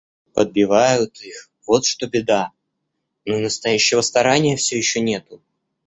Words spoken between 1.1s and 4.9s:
их, вот что беда; ну, и настоящего старания все